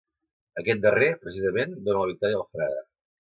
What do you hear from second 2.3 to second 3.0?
al frare.